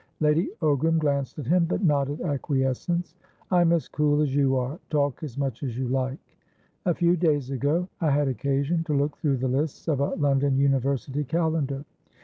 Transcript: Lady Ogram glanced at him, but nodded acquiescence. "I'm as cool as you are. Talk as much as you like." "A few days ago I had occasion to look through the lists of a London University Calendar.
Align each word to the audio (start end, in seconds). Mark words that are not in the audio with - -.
Lady 0.19 0.49
Ogram 0.63 0.97
glanced 0.97 1.37
at 1.37 1.45
him, 1.45 1.65
but 1.65 1.83
nodded 1.83 2.21
acquiescence. 2.21 3.13
"I'm 3.51 3.71
as 3.71 3.87
cool 3.87 4.19
as 4.23 4.35
you 4.35 4.55
are. 4.55 4.79
Talk 4.89 5.21
as 5.21 5.37
much 5.37 5.61
as 5.61 5.77
you 5.77 5.87
like." 5.89 6.17
"A 6.87 6.95
few 6.95 7.15
days 7.15 7.51
ago 7.51 7.87
I 8.01 8.09
had 8.09 8.27
occasion 8.27 8.83
to 8.85 8.93
look 8.95 9.15
through 9.17 9.37
the 9.37 9.47
lists 9.47 9.87
of 9.87 9.99
a 9.99 10.15
London 10.15 10.57
University 10.57 11.23
Calendar. 11.23 11.85